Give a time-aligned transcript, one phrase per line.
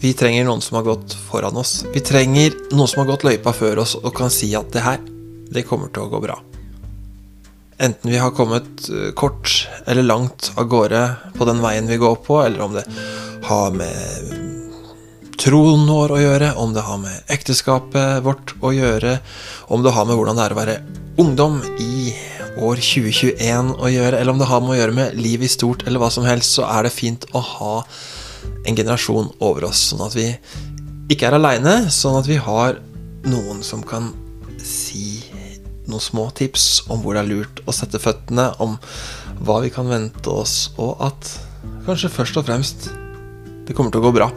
[0.00, 1.84] Vi trenger noen som har gått foran oss.
[1.92, 5.02] Vi trenger noen som har gått løypa før oss og kan si at det her,
[5.52, 6.38] det kommer til å gå bra.
[7.80, 11.02] Enten vi har kommet eh, kort eller langt av gårde
[11.36, 12.84] på den veien vi går på, eller om det
[13.44, 14.32] har med
[15.40, 19.18] troen vår å gjøre, om det har med ekteskapet vårt å gjøre,
[19.72, 20.78] om det har med hvordan det er å være
[21.20, 22.12] ungdom i
[22.60, 25.84] år 2021 å gjøre, eller om det har med å gjøre med liv i stort
[25.84, 27.74] eller hva som helst, så er det fint å ha
[28.64, 30.28] en generasjon over oss, sånn at vi
[31.10, 32.78] ikke er aleine, sånn at vi har
[33.26, 34.12] noen som kan
[34.62, 35.20] si
[35.90, 38.76] noen små tips om hvor det er lurt å sette føttene, om
[39.44, 41.32] hva vi kan vente oss, og at
[41.86, 42.90] kanskje først og fremst
[43.66, 44.30] det kommer til å gå bra.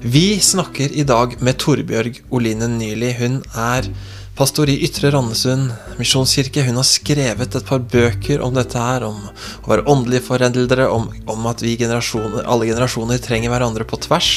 [0.00, 3.10] Vi snakker i dag med Torbjørg Oline Nyli.
[3.18, 3.84] Hun er
[4.40, 6.62] pastor i Ytre Randesund misjonskirke.
[6.64, 11.10] Hun har skrevet et par bøker om dette her, om å være åndelige foreldre, om,
[11.28, 14.30] om at vi generasjoner, alle generasjoner trenger hverandre på tvers.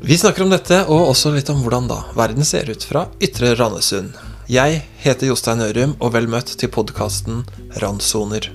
[0.00, 3.52] Vi snakker om dette, og også litt om hvordan da verden ser ut fra Ytre
[3.60, 4.16] Randesund.
[4.48, 7.44] Jeg heter Jostein Ørum, og vel møtt til podkasten
[7.84, 8.48] Randsoner.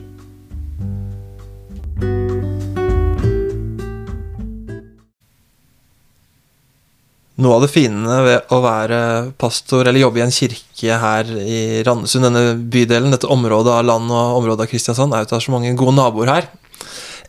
[7.35, 8.99] Noe av det fine ved å være
[9.41, 14.07] pastor eller jobbe i en kirke her i Randesund, denne bydelen, dette området av land
[14.07, 16.47] og området av Kristiansand, er at det er så mange gode naboer her.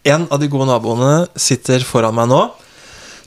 [0.07, 2.39] En av de gode naboene sitter foran meg nå.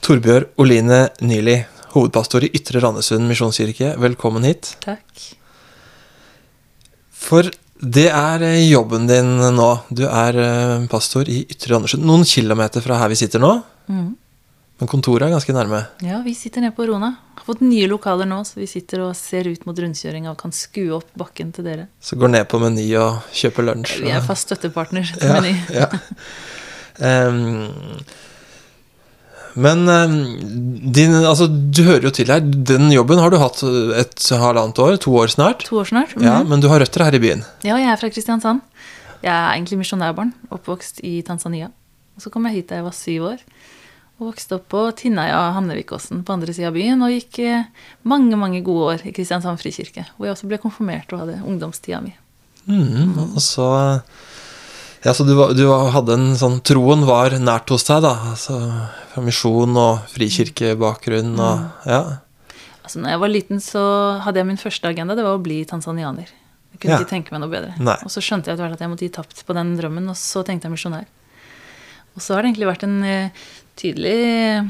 [0.05, 1.58] Torbjørg Oline Nyli,
[1.97, 3.97] hovedpastor i Ytre Randesund misjonskirke.
[3.99, 4.77] Velkommen hit.
[4.86, 5.25] Takk.
[7.11, 9.69] For det er jobben din nå.
[9.91, 12.08] Du er eh, pastor i Ytre Randesund.
[12.08, 13.58] Noen kilometer fra her vi sitter nå.
[13.91, 14.09] Mm.
[14.80, 15.81] Men kontoret er ganske nærme.
[16.05, 17.09] Ja, vi sitter nede på Rona.
[17.35, 20.53] Har fått nye lokaler nå, så vi sitter og ser ut mot rundkjøringa og kan
[20.55, 21.88] skue opp bakken til dere.
[21.99, 23.97] Så går ned på Meny og kjøper lunsj.
[24.05, 25.53] Vi er fast støttepartner til ja, Meny.
[25.75, 25.89] ja.
[26.99, 27.99] Um,
[29.59, 29.81] men
[30.93, 32.39] din, altså, du hører jo til her.
[32.43, 33.59] Den jobben har du hatt
[33.99, 35.65] et halvannet år, to år snart.
[35.67, 36.14] To år snart.
[36.21, 36.49] Ja, Mhm.
[36.54, 37.43] Men du har røtter her i byen.
[37.64, 38.61] Ja, jeg er fra Kristiansand.
[39.23, 41.67] Jeg er egentlig misjonærbarn, oppvokst i Tanzania.
[42.15, 43.39] Og så kom jeg hit da jeg var syv år.
[44.19, 47.02] Og vokste opp på Tinnaja Hamnevikåsen på andre sida av byen.
[47.05, 47.63] Og gikk eh,
[48.03, 50.03] mange mange gode år i Kristiansand frikirke.
[50.17, 52.11] Hvor jeg også ble konfirmert og hadde ungdomstida mi.
[52.67, 53.69] Mhm, Og så
[55.05, 58.11] ja, så du, du hadde en sånn Troen var nært hos deg, da.
[58.33, 58.57] Altså,
[59.13, 62.01] fra misjon og frikirkebakgrunn og Ja.
[62.83, 63.81] Altså, når jeg var liten, så
[64.25, 65.15] hadde jeg min første agenda.
[65.15, 66.27] Det var å bli tanzanianer.
[66.73, 66.99] Jeg kunne Ja.
[66.99, 67.75] ikke tenke meg noe bedre.
[67.80, 67.95] Nei.
[68.03, 70.15] Og så skjønte jeg etter hvert at jeg måtte gi tapt på den drømmen, og
[70.19, 71.05] så tenkte jeg misjonær.
[72.15, 73.30] Og så har det egentlig vært en eh,
[73.80, 74.70] tydelig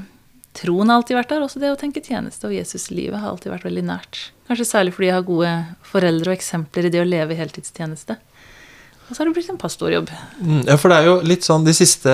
[0.60, 3.68] Troen har alltid vært der, også det å tenke tjeneste og Jesuslivet har alltid vært
[3.68, 4.24] veldig nært.
[4.50, 5.52] Kanskje særlig fordi jeg har gode
[5.92, 8.18] foreldre og eksempler i det å leve i heltidstjeneste.
[9.10, 10.10] Og så har det blitt en pastorjobb.
[10.38, 12.12] Mm, Ja, for det er jo litt sånn de siste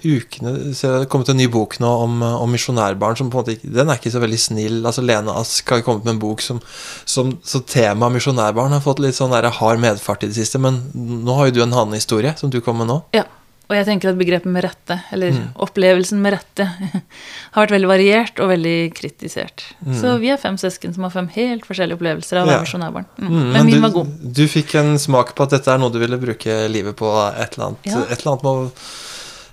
[0.00, 3.56] ukene så det kommet en ny bok nå om, om misjonærbarn som på en måte
[3.58, 4.78] ikke Den er ikke så veldig snill.
[4.80, 6.62] Altså Lene Ask har kommet med en bok som,
[7.04, 10.60] som Så temaet misjonærbarn har fått litt sånn der hard medfart i det siste.
[10.62, 13.02] Men nå har jo du en annen historie som du kom med nå.
[13.16, 13.26] Ja,
[13.68, 15.48] og jeg tenker at begrepet med rette, eller Mm.
[15.60, 16.64] opplevelsen med rette,
[17.52, 19.64] har vært veldig variert og veldig kritisert.
[19.84, 19.94] Mm.
[20.00, 23.06] Så vi er fem søsken som har fem helt forskjellige opplevelser av å være misjonærbarn.
[23.18, 23.28] Mm.
[23.28, 24.14] Mm, Men min du, var god.
[24.40, 27.12] Du fikk en smak på at dette er noe du ville bruke livet på.
[27.36, 28.00] Et eller annet, Ja.
[28.08, 28.54] et eller annet må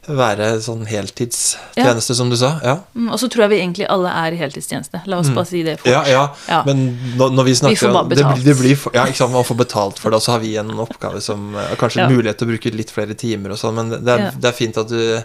[0.07, 2.59] være sånn heltidstjeneste, som du sa.
[2.63, 5.01] Ja, Mm, og så tror jeg vi egentlig alle er i heltidstjeneste.
[5.07, 5.87] La oss bare si det fort.
[5.87, 5.93] Mm.
[5.93, 6.35] ja, ja.
[6.49, 6.59] Ja.
[6.65, 6.83] Men
[7.17, 8.43] når, når vi snakker får bare om det, betalt.
[8.45, 10.55] det blir for, Ja, ikke sant, man får betalt for det, og så har vi
[10.61, 12.09] en oppgave som eh, Kanskje Ja.
[12.09, 14.31] mulighet til å bruke litt flere timer og sånn, men det er, Ja.
[14.31, 15.23] det er fint at du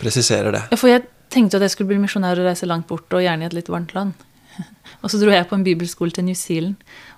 [0.00, 0.62] presiserer det.
[0.70, 3.42] Ja, for jeg tenkte at jeg skulle bli misjonær og reise langt bort, og gjerne
[3.42, 4.14] i et litt varmt land.
[5.02, 6.76] Og så dro jeg på en bibelskole til New Zealand.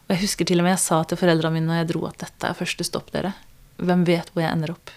[0.08, 2.18] Og jeg husker til og med jeg sa til foreldrene mine når jeg dro at
[2.22, 3.34] dette er første stopp, dere.
[3.82, 4.90] Hvem vet hvor jeg ender opp?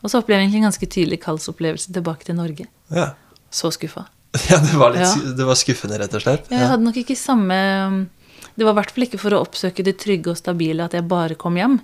[0.00, 2.66] Og så opplever jeg egentlig en ganske tydelig kallsopplevelse tilbake til Norge.
[2.94, 3.10] Ja,
[3.50, 4.06] Så skuffa.
[4.50, 5.32] ja det, var litt, Ja.
[5.36, 6.50] det var skuffende, rett og slett.
[6.52, 7.56] Jeg hadde nok ikke samme
[8.54, 11.06] Det var i hvert fall ikke for å oppsøke det trygge og stabile at jeg
[11.08, 11.78] bare kom hjem,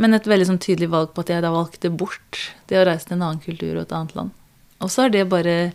[0.00, 3.08] men et veldig sånn tydelig valg på at jeg da valgte bort det å reise
[3.08, 4.32] til en annen kultur og et annet land.
[4.82, 5.72] Og så har det bare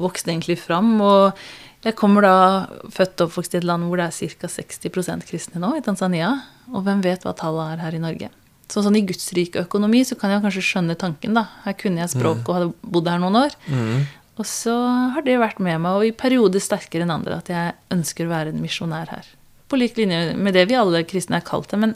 [0.00, 0.94] vokst egentlig fram.
[1.02, 1.36] Og
[1.84, 2.36] jeg kommer da
[2.94, 4.48] født og oppvokst i et land hvor det er ca.
[4.48, 6.32] 60 kristne nå, i Tanzania.
[6.72, 8.30] Og hvem vet hva tallet er her i Norge.
[8.72, 11.44] Så sånn i gudsrike økonomi så kan jeg kanskje skjønne tanken, da.
[11.66, 13.56] Her kunne jeg språk og hadde bodd her noen år.
[13.68, 14.06] Mm.
[14.40, 14.72] Og så
[15.12, 18.32] har det vært med meg, og i perioder sterkere enn andre, at jeg ønsker å
[18.32, 19.28] være en misjonær her.
[19.68, 21.94] På lik linje med det vi alle kristne er kalt til, men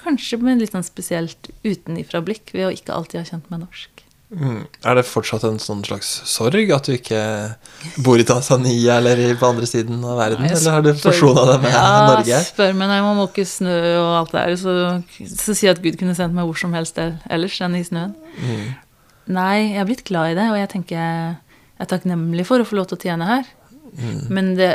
[0.00, 4.03] kanskje med litt sånn spesielt utenifra blikk, ved å ikke alltid ha kjent meg norsk.
[4.34, 4.62] Mm.
[4.82, 7.18] Er det fortsatt en sånn slags sorg at du ikke
[8.02, 10.46] bor i Tanzania eller på andre siden av verden?
[10.46, 12.40] Nei, Eller har du forsona deg med ja, Norge?
[12.48, 14.74] spør meg når må måke snø og alt det der, så,
[15.28, 18.16] så sier jeg at Gud kunne sendt meg hvor som helst ellers enn i snøen.
[18.40, 18.64] Mm.
[19.34, 21.36] Nei, jeg har blitt glad i det, og jeg tenker jeg
[21.80, 23.48] er takknemlig for å få lov til å tjene her.
[24.32, 24.72] Men det,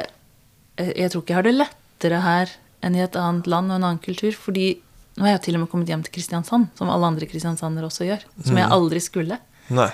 [0.79, 2.53] jeg jeg tror ikke jeg har det lettere her
[2.85, 4.31] enn i et annet land og en annen kultur.
[4.35, 4.77] Fordi
[5.19, 8.07] nå har jeg til og med kommet hjem til Kristiansand, som alle andre kristiansandere også
[8.07, 8.21] gjør.
[8.39, 9.37] Som jeg aldri skulle.
[9.67, 9.89] Nei.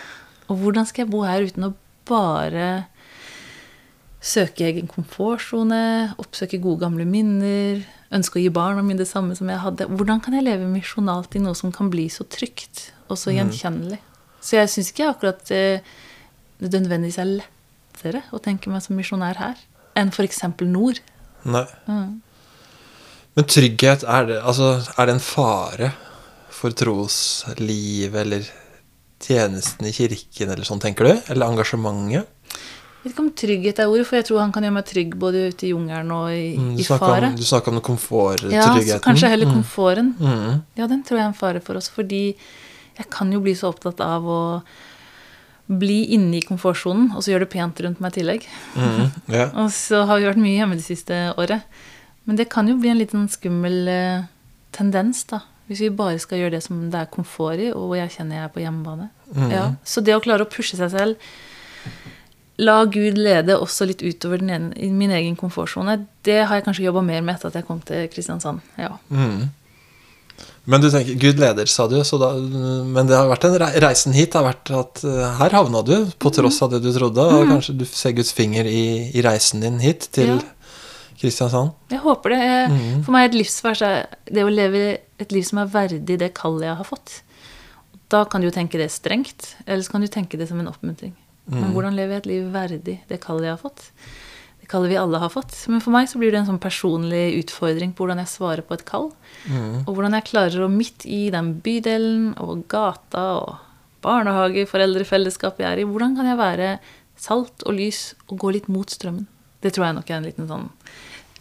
[0.45, 1.71] Og hvordan skal jeg bo her uten å
[2.05, 2.67] bare
[4.25, 7.81] søke egen komfortsone, oppsøke gode gamle minner,
[8.13, 9.89] ønske å gi barna mine det samme som jeg hadde?
[9.89, 13.97] Hvordan kan jeg leve misjonalt i noe som kan bli så trygt og så gjenkjennelig?
[14.45, 15.81] Så jeg syns ikke akkurat eh,
[16.61, 19.65] det nødvendigvis er lettere å tenke meg som misjonær her
[19.97, 20.43] enn f.eks.
[20.69, 21.01] nord.
[21.49, 21.65] Nei.
[23.35, 25.89] Men trygghet, er det, altså, er det en fare
[26.55, 28.45] for troslivet eller
[29.25, 31.13] tjenesten i kirken eller sånn, tenker du?
[31.33, 32.31] Eller engasjementet?
[33.05, 35.11] Jeg vet ikke om trygghet er ordet, for jeg tror han kan gjøre meg trygg
[35.21, 37.27] både ute i jungelen og i, Mm, Du i fare.
[37.27, 37.75] om, du snakker om
[38.49, 40.15] Ja, så kanskje heller komforten.
[40.17, 40.63] Mm.
[40.75, 42.35] Ja, den tror jeg er en fare for oss, fordi
[42.97, 44.63] jeg kan jo bli så opptatt av å
[45.67, 48.47] bli inne i komfortsonen, og så gjøre det pent rundt meg i tillegg.
[48.75, 49.11] Mm.
[49.29, 49.51] yeah.
[49.61, 51.61] Og så har vi vært mye hjemme det siste året.
[52.25, 54.23] Men det kan jo bli en liten skummel eh,
[54.75, 55.43] tendens, da.
[55.69, 58.45] Hvis vi bare skal gjøre det som det er komfort i, og jeg kjenner jeg
[58.47, 59.07] er på hjemmebane.
[59.49, 61.15] Ja, så det å klare å pushe seg selv,
[62.61, 66.85] la Gud lede også litt utover den ene, min egen komfortsone, det har jeg kanskje
[66.85, 68.61] jobba mer med etter at jeg kom til Kristiansand.
[68.79, 68.93] Ja.
[69.09, 69.49] Mm.
[70.69, 73.75] Men du tenker, Gud leder, sa du, så da, men det har vært en rei-
[73.83, 77.25] reisen hit har vært at eh, her havna du, på tross av det du trodde,
[77.25, 78.85] og kanskje du ser Guds finger i,
[79.17, 80.43] i reisen din hit til Ja.
[81.19, 81.73] Kristiansand.
[81.91, 82.39] Jeg håper det.
[82.43, 84.85] Jeg, For meg er et livsvers er det å leve
[85.21, 87.21] et liv som er verdig det kallet jeg har fått.
[88.13, 90.69] Da kan du jo tenke det strengt, eller så kan du tenke det som en
[90.71, 91.15] oppmuntring.
[91.49, 93.83] Men hvordan lever jeg et liv verdig det kallet jeg har fått?
[94.61, 95.53] Det kallet vi alle har fått.
[95.69, 98.73] Men for meg så blir det en sånn personlig utfordring på hvordan jeg svarer på
[98.77, 99.11] et kall.
[99.85, 103.55] Og hvordan jeg klarer å midt i den bydelen og gata og
[104.05, 106.71] barnehage, foreldrefellesskapet jeg er i, hvordan kan jeg være
[107.17, 109.27] salt og lys og gå litt mot strømmen?
[109.63, 110.67] Det tror jeg nok er en liten sånn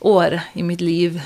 [0.05, 1.19] åre i mitt liv.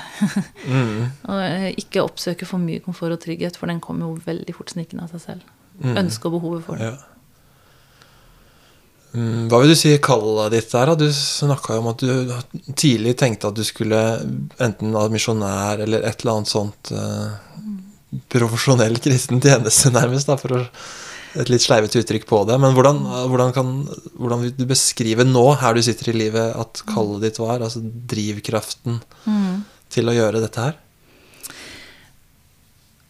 [1.29, 4.73] og eh, ikke oppsøke for mye komfort og trygghet, for den kommer jo veldig fort
[4.73, 5.55] snikende av seg selv.
[5.79, 6.91] Ønsket og behovet for det.
[6.91, 6.97] Ja.
[9.09, 10.91] Mm, Hva vil du si kallet ditt er?
[10.99, 12.33] Du snakka jo om at du
[12.77, 14.01] tidlig tenkte at du skulle
[14.61, 17.29] enten være misjonær eller et eller annet sånt eh,
[18.29, 20.63] profesjonell kristen tjeneste, nærmest, da, for å
[21.37, 22.57] et litt sleivete uttrykk på det.
[22.61, 23.73] Men hvordan, hvordan, kan,
[24.17, 27.61] hvordan vil du beskrive nå, her du sitter i livet, at kallet ditt var?
[27.61, 29.01] Altså drivkraften
[29.93, 30.79] til å gjøre dette her?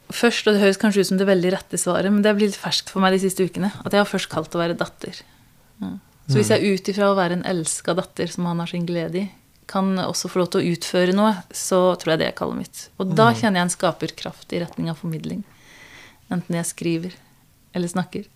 [0.09, 2.57] Først, og det høres kanskje ut som det veldig rette svaret, men det har blitt
[2.57, 5.19] ferskt for meg de siste ukene, at jeg har først kalt å være datter.
[5.79, 5.91] Ja.
[6.29, 9.21] Så hvis jeg ut ifra å være en elska datter som han har sin glede
[9.21, 9.27] i,
[9.69, 12.83] kan også få lov til å utføre noe, så tror jeg det er kallet mitt.
[12.97, 15.43] Og da kjenner jeg en skaperkraft i retning av formidling.
[16.33, 17.17] Enten jeg skriver
[17.73, 18.27] eller snakker.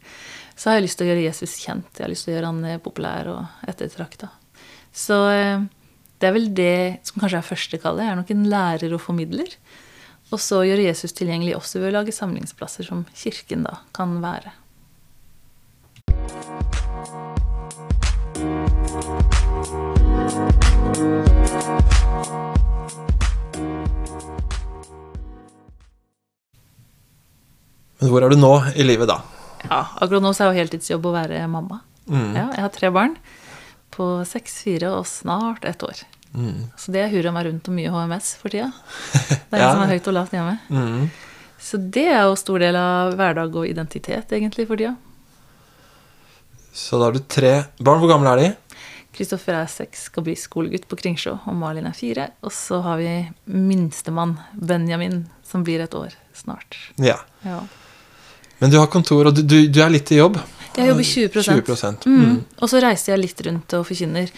[0.55, 1.89] Så har jeg lyst til å gjøre Jesus kjent.
[1.97, 4.29] Jeg har lyst til å gjøre han eh, populær og ettertrakta.
[4.93, 5.63] Så eh,
[6.21, 6.75] det er vel det
[7.07, 8.05] som kanskje er første kallet.
[8.05, 9.57] Jeg er nok en lærer og formidler.
[10.33, 14.53] Og så gjøre Jesus tilgjengelig også ved å lage samlingsplasser som kirken da kan være.
[28.03, 29.21] Men hvor er du nå i livet, da?
[29.63, 31.79] Ja, akkurat nå så er jo heltidsjobb å være mamma.
[32.11, 33.13] Ja, jeg har tre barn
[33.95, 36.01] på seks, fire og snart ett år.
[36.81, 38.71] Så det er hurra meg rundt og mye HMS for tida.
[39.53, 39.71] Det er en Ja.
[39.71, 40.55] som er høyt og lavt hjemme.
[40.73, 41.03] Mm.
[41.63, 44.95] Så det er jo stor del av hverdag og identitet egentlig for tida.
[46.73, 48.01] Så da har du tre barn.
[48.01, 48.49] Hvor gamle er de?
[49.13, 52.31] Kristoffer er seks, skal bli skolegutt på Kringsjå, og Malin er fire.
[52.41, 53.11] Og så har vi
[53.45, 56.79] minstemann, Benjamin, som blir et år snart.
[56.97, 57.19] Ja.
[57.45, 57.61] Ja.
[58.63, 60.37] Men du har kontor, og du, du, du er litt i jobb?
[60.73, 62.37] Jeg jobber 20% 20 Mm.
[62.63, 64.29] Og så reiser jeg litt rundt og forkynner.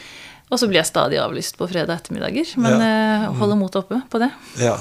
[0.50, 3.30] Og så blir jeg stadig avlyst på fredag ettermiddager, men Ja.
[3.30, 3.38] mm.
[3.38, 4.32] holder motet oppe på det.
[4.62, 4.76] Ja.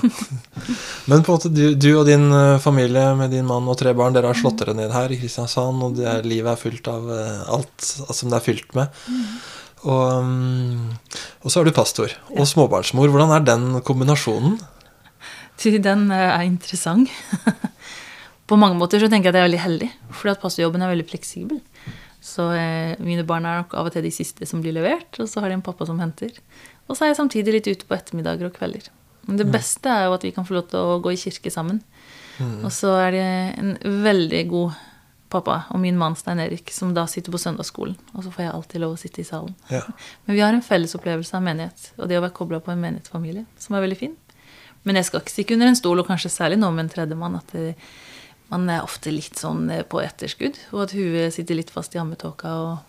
[1.10, 3.92] Men på en måte, du, du og din eh, familie med din mann og tre
[3.96, 6.88] barn, dere har slått dere ned her i Kristiansand, og det er, livet er fylt
[6.88, 9.04] av eh, alt som det er fylt med.
[9.84, 13.12] Og, mm, og så er du pastor og småbarnsmor.
[13.12, 14.56] Hvordan er den kombinasjonen?
[15.64, 17.12] Den eh, er interessant.
[18.50, 20.92] på mange måter så tenker jeg at jeg er veldig heldig, fordi at pastorjobben er
[20.92, 21.60] veldig fleksibel.
[22.24, 25.28] Så eh, mine barn er nok av og til de siste som blir levert, og
[25.28, 26.36] så har de en pappa som henter.
[26.88, 28.88] Og så er jeg samtidig litt ute på ettermiddager og kvelder.
[29.24, 31.52] Men det beste er jo at vi kan få lov til å gå i kirke
[31.52, 31.80] sammen.
[32.64, 33.28] Og så er det
[33.60, 34.80] en veldig god
[35.34, 37.96] pappa og min mann Stein Erik som da sitter på søndagsskolen.
[38.14, 39.54] Og så får jeg alltid lov å sitte i salen.
[39.72, 39.82] Ja.
[40.26, 42.82] Men vi har en felles opplevelse av menighet, og det å være kobla på en
[42.82, 44.16] menighetsfamilie, som er veldig fin.
[44.84, 47.38] Men jeg skal ikke stikke under en stol, og kanskje særlig nå med en tredjemann,
[47.40, 47.74] at det,
[48.52, 52.02] man er ofte litt sånn eh, på etterskudd, og at huet sitter litt fast i
[52.02, 52.82] ammetåka, og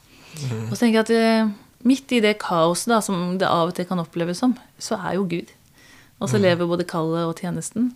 [0.69, 1.51] Og så tenker jeg at eh,
[1.88, 5.15] midt i det kaoset da, som det av og til kan oppleves som, så er
[5.15, 5.53] jo Gud.
[6.19, 7.93] Og så lever både kallet og tjenesten.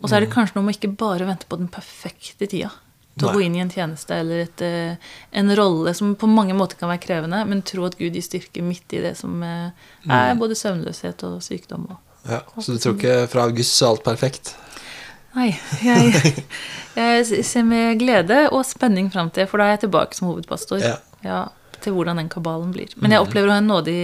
[0.00, 2.70] Og så er det kanskje noe med ikke bare vente på den perfekte tida
[3.18, 6.54] til å gå inn i en tjeneste eller et, eh, en rolle som på mange
[6.56, 10.38] måter kan være krevende, men tro at Gud gir styrke midt i det som er
[10.40, 11.90] både søvnløshet og sykdom.
[11.90, 11.98] Og.
[12.30, 14.54] Ja, så du tror ikke fra august så er alt perfekt?
[15.36, 15.52] Nei,
[15.84, 16.32] jeg,
[16.96, 20.82] jeg ser med glede og spenning fram til, for da er jeg tilbake som hovedpastor.
[20.82, 20.96] Ja.
[21.22, 21.44] Ja,
[21.84, 22.90] til hvordan den kabalen blir.
[22.96, 24.00] Men jeg opplever å ha en nådig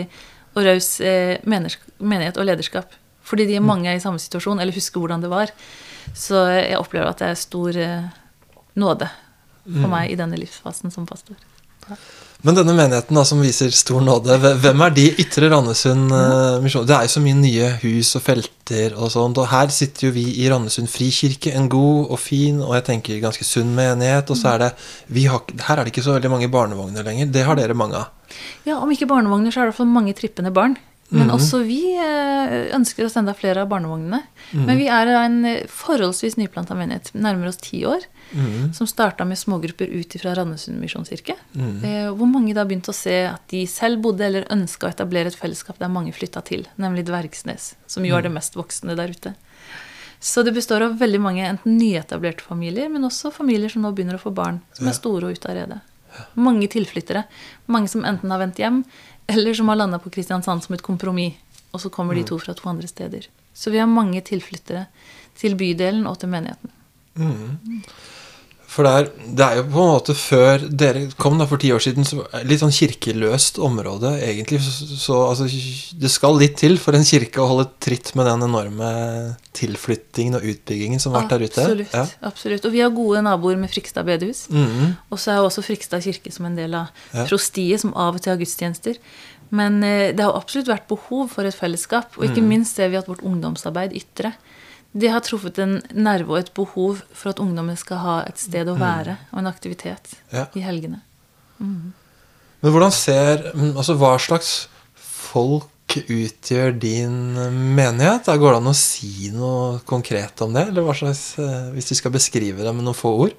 [0.56, 2.95] og raus eh, menighet og lederskap.
[3.26, 5.50] Fordi de er mange i samme situasjon, eller husker hvordan det var.
[6.14, 8.06] Så jeg opplever at det er stor eh,
[8.78, 9.09] nåde
[9.66, 11.35] for meg i denne livsfasen som pastor.
[12.45, 16.85] Men denne menigheten da, som viser stor nåde, hvem er de ytre Randesund eh, misjon?
[16.87, 20.12] Det er jo så mye nye hus og felter og sånt, og her sitter jo
[20.19, 24.38] vi i Randesund frikirke, en god og fin og jeg tenker ganske sunn menighet, og
[24.38, 24.73] så er det
[25.16, 28.02] vi har, Her er det ikke så veldig mange barnevogner lenger, det har dere mange
[28.02, 28.37] av.
[28.66, 30.76] Ja, om ikke barnevogner, så er det i hvert fall mange trippende barn.
[31.14, 34.22] Men også vi eh, ønsker oss enda flere av barnevognene.
[34.56, 38.04] Men vi er en eh, forholdsvis nyplanta menighet, nærmer oss ti år,
[38.75, 41.36] som starta med smågrupper ut fra Randesund misjonskirke.
[41.86, 45.30] Eh, hvor mange da begynte å se at de selv bodde eller ønska å etablere
[45.30, 49.14] et fellesskap der mange flytta til, nemlig Dvergsnes, som jo er det mest voksne der
[49.14, 49.36] ute.
[50.18, 54.18] Så det består av veldig mange enten nyetablerte familier, men også familier som nå begynner
[54.18, 55.84] å få barn, som er store og ute av redet.
[56.40, 57.26] Mange tilflyttere.
[57.68, 58.80] Mange som enten har vendt hjem,
[59.26, 61.35] eller som har landa på Kristiansand som et kompromiss.
[61.75, 63.26] Og så kommer de to fra to andre steder.
[63.52, 64.87] Så vi har mange tilflyttere
[65.37, 66.71] til bydelen og til menigheten.
[68.76, 69.06] For det er,
[69.38, 72.26] det er jo på en måte før dere kom da for ti år siden, så
[72.45, 74.59] litt sånn kirkeløst område, egentlig.
[74.61, 75.47] Så, så altså,
[75.97, 78.90] det skal litt til for en kirke å holde tritt med den enorme
[79.56, 81.62] tilflyttingen og utbyggingen som har vært der ute.
[81.64, 81.95] Absolutt.
[81.97, 82.04] Ja.
[82.28, 82.66] absolutt.
[82.68, 84.45] Og vi har gode naboer med Frikstad bedehus.
[84.52, 84.92] Mhm.
[85.11, 87.25] Og så er jo også Frikstad kirke som en del av Ja.
[87.30, 88.99] prostiet, som av og til har gudstjenester.
[89.56, 92.18] Men eh, det har absolutt vært behov for et fellesskap.
[92.18, 92.49] Og ikke Mm.
[92.49, 94.35] minst ser vi at vårt ungdomsarbeid ytre
[94.95, 98.69] det har truffet en nerve og et behov for at ungdommen skal ha et sted
[98.69, 100.37] å være og en aktivitet Mm.
[100.38, 100.47] Ja.
[100.55, 101.00] i helgene.
[101.59, 107.14] Men hvordan ser mm, Altså, hva slags folk utgjør din
[107.76, 108.26] menighet?
[108.26, 110.66] Da Går det an å si noe konkret om det?
[110.69, 113.37] Eller hva slags eh, Hvis du skal beskrive det med noen få ord?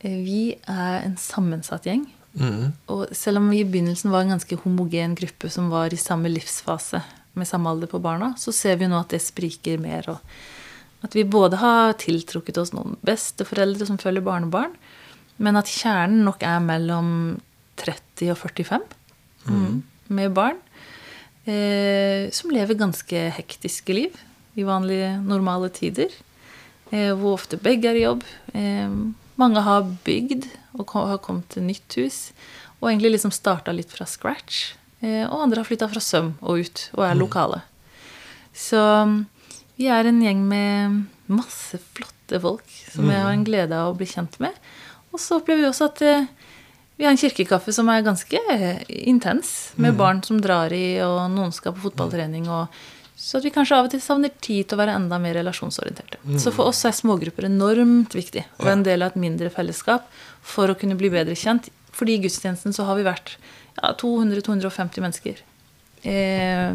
[0.00, 2.06] Eh, Vi er en sammensatt gjeng.
[2.36, 2.72] Mm.
[2.92, 6.28] Og selv om vi i begynnelsen var en ganske homogen gruppe som var i samme
[6.28, 7.00] livsfase
[7.36, 10.08] med samme alder på barna, så ser vi nå at det spriker mer.
[10.12, 14.74] Og at vi både har tiltrukket oss noen besteforeldre som følger barnebarn,
[15.36, 17.10] men at kjernen nok er mellom
[17.76, 18.86] 30 og 45
[19.50, 19.74] mm,
[20.16, 20.62] med barn.
[21.46, 24.16] Eh, som lever ganske hektiske liv
[24.56, 26.10] i vanlige, normale tider.
[26.90, 28.24] Eh, hvor ofte begge er i jobb.
[28.56, 28.96] Eh,
[29.36, 30.48] mange har bygd
[30.80, 32.18] og har kommet til nytt hus.
[32.80, 34.72] Og egentlig liksom starta litt fra scratch.
[35.06, 37.62] Eh, og andre har flytta fra Søm og ut og er lokale.
[38.56, 39.20] Så mm,
[39.78, 40.98] vi er en gjeng med
[41.30, 44.54] masse flotte folk som jeg har en glede av å bli kjent med.
[45.12, 46.28] Og så opplever vi også at eh,
[46.96, 51.26] vi har en kirkekaffe som er ganske eh, intens, med barn som drar i, og
[51.34, 52.48] noen skal på fotballtrening.
[52.48, 52.72] og
[53.16, 56.18] så at vi kanskje av og til savner tid til å være enda mer relasjonsorienterte.
[56.36, 60.04] Så for oss er smågrupper enormt viktig, og en del av et mindre fellesskap
[60.44, 61.70] for å kunne bli bedre kjent.
[61.96, 63.38] Fordi i gudstjenesten så har vi vært
[63.82, 65.42] ja, 200-250 mennesker
[66.02, 66.72] eh,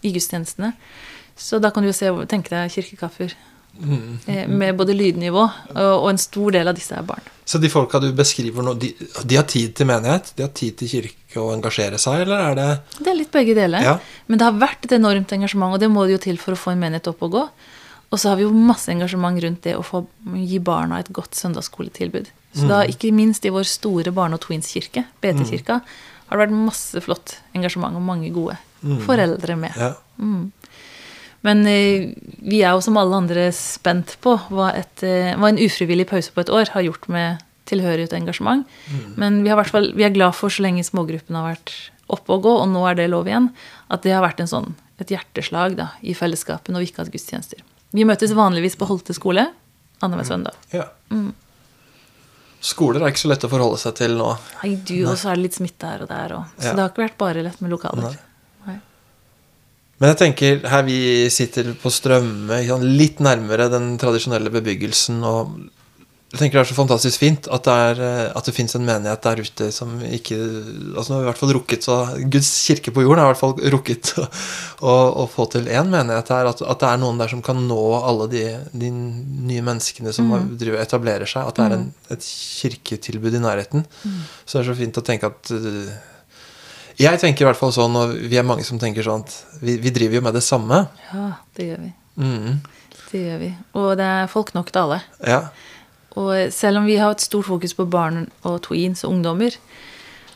[0.00, 0.72] i gudstjenestene.
[1.36, 5.44] Så da kan du jo se, tenke deg kirkekaffer eh, med både lydnivå,
[5.74, 7.24] og, en stor del av disse er barn.
[7.48, 8.92] Så de folka du beskriver nå, de,
[9.26, 10.34] de har tid til menighet?
[10.36, 12.68] De har tid til kirke og engasjere seg, eller er det
[13.00, 13.84] Det er litt begge deler.
[13.84, 13.96] Ja.
[14.28, 16.60] Men det har vært et enormt engasjement, og det må det jo til for å
[16.60, 17.46] få en menighet opp og gå.
[18.12, 20.04] Og så har vi jo masse engasjement rundt det å få
[20.36, 22.28] gi barna et godt søndagsskoletilbud.
[22.52, 25.78] Så da, ikke minst i vår store barne- og twins-kirke, BT-kirka,
[26.32, 28.56] har det vært masse flott engasjement og mange gode
[29.06, 29.76] foreldre med.
[29.78, 29.94] Ja.
[31.42, 35.60] Men eh, vi er jo som alle andre spent på hva, et, eh, hva en
[35.60, 38.62] ufrivillig pause på et år har gjort med tilhørighet og engasjement.
[39.18, 41.74] Men vi, har fall, vi er glad for, så lenge smågruppen har vært
[42.12, 43.50] oppe og gå, og nå er det lov igjen,
[43.92, 44.72] at det har vært en sånn,
[45.02, 47.62] et hjerteslag da, i fellesskapet når vi ikke har hatt gudstjenester.
[47.92, 49.46] Vi møtes vanligvis på Holte skole
[50.02, 50.58] annenhver søndag.
[50.74, 50.90] ja.
[52.62, 54.28] Skoler er ikke så lett å forholde seg til nå.
[54.62, 56.36] Nei, du, og så er det litt smitte her og der.
[56.38, 56.52] òg.
[56.58, 56.74] så Ja.
[56.76, 58.14] det har ikke vært bare lett med lokaler.
[58.14, 58.76] Nei.
[60.02, 60.98] Men jeg tenker, her vi
[61.30, 65.52] sitter på Strømme, litt nærmere den tradisjonelle bebyggelsen, og
[66.32, 68.86] jeg tenker det er så fantastisk fint at det, er, eh, at det fins en
[68.88, 71.96] menighet der ute som ikke altså Nå har vi i hvert fall rukket så
[72.32, 74.24] Guds kirke på jorden har i hvert fall rukket å,
[74.80, 76.48] å, å få til én menighet her.
[76.48, 80.30] At, at, det er noen der som kan nå alle de, de nye menneskene som
[80.30, 80.46] mm.
[80.60, 81.50] driver, etablerer seg.
[81.50, 82.14] At det er en, mm.
[82.16, 82.28] et
[82.62, 83.84] kirketilbud i nærheten.
[83.84, 84.22] Mm.
[84.46, 85.90] Så det er så fint å tenke at uh,
[87.02, 89.76] Jeg tenker i hvert fall sånn, og vi er mange som tenker sånn at vi,
[89.84, 90.86] vi driver jo med det samme.
[91.10, 91.92] Ja, det gjør vi.
[92.24, 92.56] Mm.
[93.12, 93.52] Det gjør vi.
[93.82, 95.02] Og det er folk nok til alle.
[95.28, 95.42] Ja.
[96.20, 99.54] Og selv om vi har et stort fokus på barn og tweens og ungdommer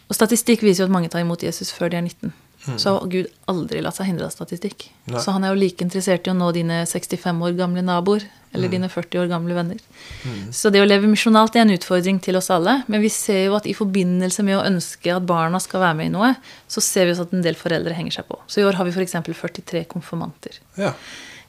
[0.08, 2.32] Og statistikk viser jo at mange tar imot Jesus før de er 19.
[2.66, 2.78] Mm.
[2.78, 4.88] Så har Gud aldri latt seg hindre av statistikk.
[5.10, 5.20] Nei.
[5.22, 8.24] Så han er jo like interessert i å nå dine 65 år gamle naboer
[8.56, 8.72] eller mm.
[8.72, 9.82] dine 40 år gamle venner.
[10.24, 10.40] Mm.
[10.54, 12.80] Så det å leve misjonalt er en utfordring til oss alle.
[12.90, 16.10] Men vi ser jo at i forbindelse med å ønske at barna skal være med
[16.10, 16.32] i noe,
[16.70, 18.40] så ser vi også at en del foreldre henger seg på.
[18.50, 19.18] Så i år har vi f.eks.
[19.26, 20.58] 43 konfirmanter.
[20.80, 20.94] Ja.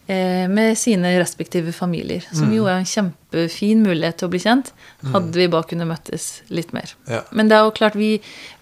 [0.07, 2.23] Eh, med sine respektive familier.
[2.31, 2.53] Som mm.
[2.55, 4.71] jo er en kjempefin mulighet til å bli kjent.
[5.01, 5.09] Mm.
[5.17, 6.93] Hadde vi bare kunnet møttes litt mer.
[7.11, 7.25] Ja.
[7.35, 8.13] Men det er jo klart vi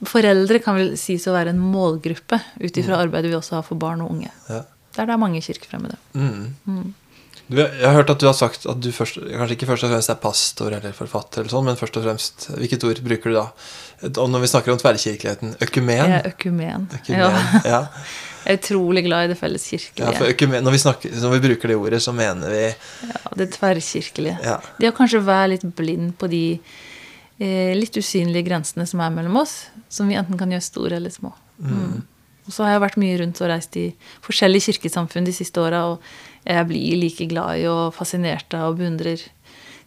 [0.10, 3.02] foreldre kan vel sies å være en målgruppe ut ifra mm.
[3.04, 4.34] arbeidet vi også har for barn og unge.
[4.50, 4.64] Ja.
[4.98, 6.02] Der det er mange kirkefremmede.
[6.18, 6.56] Mm.
[6.66, 6.94] Mm.
[7.54, 10.10] Jeg har hørt at du har sagt at du først, kanskje ikke først og fremst
[10.10, 13.50] er pastor eller forfatter, eller sånn, men først og fremst Hvilket ord bruker du da?
[14.16, 16.16] Og når vi snakker om tverrkirkeligheten økumen?
[16.24, 16.90] Er økumen.
[16.98, 17.60] økumen ja.
[17.70, 17.84] ja.
[18.46, 20.06] Jeg er utrolig glad i det felles kirkelige.
[20.06, 23.48] Ja, for når vi, snakker, når vi, bruker det ordet, så mener vi Ja, det
[23.56, 24.36] tverrkirkelige.
[24.46, 24.60] Ja.
[24.78, 29.42] Det å kanskje være litt blind på de eh, litt usynlige grensene som er mellom
[29.42, 29.56] oss,
[29.90, 31.34] som vi enten kan gjøre store eller små.
[31.58, 31.74] Mm.
[31.74, 32.04] Mm.
[32.46, 33.88] Og så har jeg vært mye rundt og reist i
[34.25, 38.84] forskjellige kirkesamfunn de siste åra, og jeg blir like glad i og fascinert av og
[38.84, 39.24] beundrer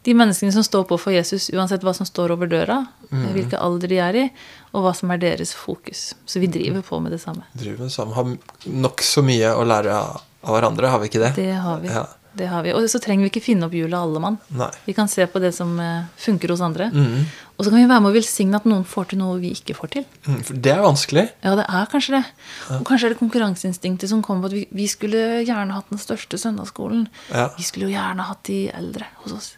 [0.07, 2.79] de menneskene som står på for Jesus, uansett hva som står over døra,
[3.11, 3.27] mm.
[3.35, 4.27] hvilken alder de er i,
[4.73, 6.13] og hva som er deres fokus.
[6.29, 7.45] Så vi driver på med det samme.
[7.59, 8.15] Driver med det samme.
[8.17, 11.35] Har nokså mye å lære av hverandre, har vi ikke det?
[11.41, 11.93] Det har vi.
[11.93, 12.07] Ja.
[12.39, 12.73] Det har vi.
[12.77, 14.37] Og så trenger vi ikke finne opp hjulet alle mann.
[14.55, 14.71] Nei.
[14.87, 16.91] Vi kan se på det som eh, funker hos andre.
[16.95, 17.25] Mm.
[17.59, 19.75] Og så kan vi være med og velsigne at noen får til noe vi ikke
[19.75, 20.05] får til.
[20.29, 21.25] Mm, for det er vanskelig.
[21.43, 22.23] Ja, det er kanskje det.
[22.69, 22.79] Ja.
[22.79, 26.03] Og kanskje er det konkurranseinstinktet som kommer på at vi, vi skulle gjerne hatt den
[26.03, 27.09] største søndagsskolen.
[27.33, 27.49] Ja.
[27.59, 29.49] Vi skulle jo gjerne hatt de eldre hos oss.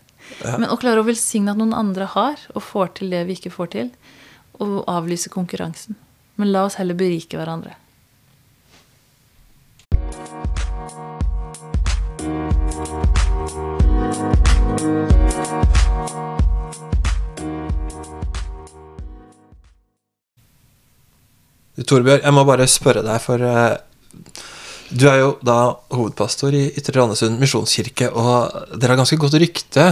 [0.40, 0.56] Ja.
[0.56, 3.52] Men å klare å velsigne at noen andre har, og får til det vi ikke
[3.54, 3.92] får til,
[4.60, 5.98] og avlyse konkurransen.
[6.40, 7.76] Men la oss heller berike hverandre.
[21.90, 23.74] Torbjørn, jeg må bare spørre deg, for uh,
[24.90, 29.86] du er jo da hovedpastor i Ytre Randesund misjonskirke, og dere har ganske godt rykte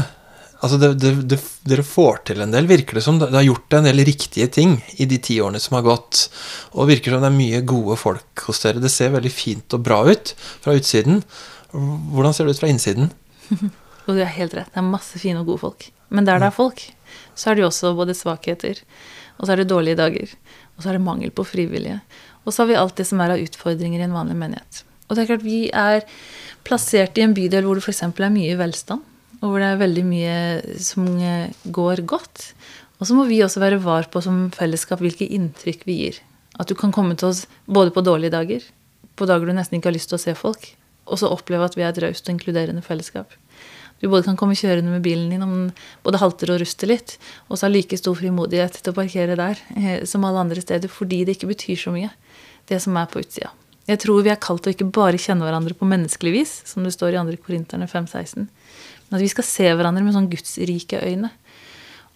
[0.59, 1.39] Altså det, det, det,
[1.71, 3.21] dere får til en del, virker det som.
[3.21, 6.25] Det har gjort en del riktige ting i de ti årene som har gått.
[6.75, 8.83] Og det virker som det er mye gode folk hos dere.
[8.83, 11.23] Det ser veldig fint og bra ut fra utsiden.
[11.71, 13.13] Hvordan ser det ut fra innsiden?
[14.09, 14.71] Og du har helt rett.
[14.73, 15.91] Det er masse fine og gode folk.
[16.09, 16.81] Men der det er folk,
[17.37, 18.79] så er det jo også både svakheter,
[19.37, 20.31] og så er det dårlige dager,
[20.73, 21.99] og så er det mangel på frivillige.
[22.47, 24.81] Og så har vi alt det som er av utfordringer i en vanlig menighet.
[25.05, 26.09] Og det er klart vi er
[26.65, 28.01] plassert i en bydel hvor det f.eks.
[28.09, 29.05] er mye velstand
[29.41, 30.37] og hvor det er veldig mye
[30.83, 31.07] som
[31.75, 32.53] går godt.
[32.99, 36.19] Og så må vi også være var på som fellesskap hvilke inntrykk vi gir.
[36.59, 38.65] At du kan komme til oss både på dårlige dager,
[39.19, 40.73] på dager du nesten ikke har lyst til å se folk,
[41.09, 43.31] og så oppleve at vi er et raust og inkluderende fellesskap.
[43.99, 45.71] Du både kan komme kjørende med bilen din om den
[46.07, 47.17] både halter og ruster litt,
[47.49, 50.91] og så ha like stor frimodighet til å parkere der eh, som alle andre steder,
[50.91, 52.13] fordi det ikke betyr så mye,
[52.71, 53.51] det som er på utsida.
[53.89, 56.85] Jeg tror vi er kalt til å ikke bare kjenne hverandre på menneskelig vis, som
[56.85, 57.39] det står i 2.
[57.47, 58.47] Korinterne 5,16,
[59.17, 61.31] at vi skal se hverandre med sånn gudsrike øyne.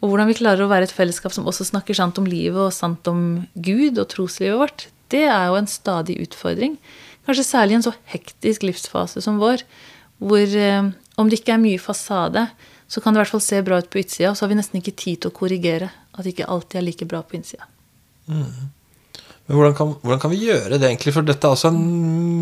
[0.03, 2.75] Og hvordan vi klarer å være et fellesskap som også snakker sant om livet og
[2.75, 6.75] sant om Gud og troslivet vårt, det er jo en stadig utfordring.
[7.29, 9.63] Kanskje særlig i en så hektisk livsfase som vår,
[10.23, 12.49] hvor eh, om det ikke er mye fasade,
[12.91, 14.59] så kan det i hvert fall se bra ut på utsida, og så har vi
[14.59, 17.69] nesten ikke tid til å korrigere at det ikke alltid er like bra på innsida.
[18.27, 18.73] Mm.
[19.47, 21.15] Men hvordan kan, hvordan kan, vi gjøre det, egentlig?
[21.17, 21.81] For dette er også en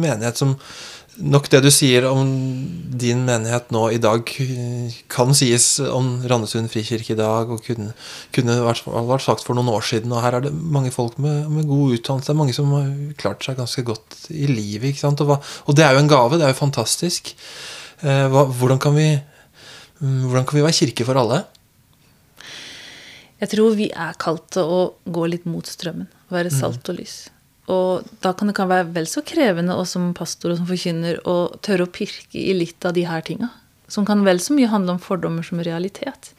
[0.02, 0.56] menighet som
[1.18, 2.28] nok det du sier om
[3.00, 4.28] din menighet nå i dag,
[5.12, 7.92] kan sies om Randesund frikirke i dag, og kunne,
[8.34, 10.12] kunne vært, vært, sagt for noen år siden.
[10.14, 12.88] Og her er det mange folk med, med god utdannelse, mange som har
[13.20, 14.92] klart seg ganske godt i livet.
[14.92, 15.22] ikke sant?
[15.24, 17.34] Og, hva, og det er jo en gave, det er jo fantastisk.
[18.00, 19.10] Eh, hva, hvordan, kan vi,
[20.00, 21.42] hvordan kan vi være kirke for alle?
[23.40, 26.08] Jeg tror vi er kalt til å gå litt mot strømmen.
[26.30, 27.22] Være salt og lys.
[27.70, 31.20] Og da kan det kan være vel så krevende oss som pastor og som forkynner
[31.28, 33.50] å tørre å pirke i litt av de her tinga.
[33.90, 36.32] Som kan vel så mye handle om fordommer som realitet.